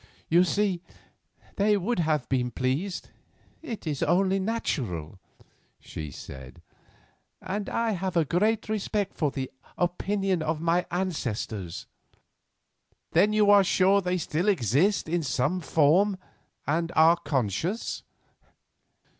"You 0.29 0.43
see, 0.43 0.81
they 1.57 1.77
would 1.77 1.99
have 1.99 2.27
been 2.27 2.49
pleased; 2.49 3.09
it 3.61 3.85
is 3.85 4.01
only 4.01 4.39
natural," 4.39 5.19
she 5.79 6.09
said; 6.09 6.59
"and 7.39 7.69
I 7.69 7.91
have 7.91 8.17
a 8.17 8.25
great 8.25 8.67
respect 8.67 9.13
for 9.15 9.29
the 9.29 9.51
opinion 9.77 10.41
of 10.41 10.59
my 10.59 10.87
ancestors." 10.89 11.85
"Then 13.11 13.31
you 13.31 13.51
are 13.51 13.63
sure 13.63 14.01
they 14.01 14.17
still 14.17 14.47
exist 14.47 15.07
in 15.07 15.21
some 15.21 15.59
shape 15.61 15.67
or 15.67 15.71
form, 15.71 16.17
and 16.65 16.91
are 16.95 17.17
conscious?" 17.17 18.01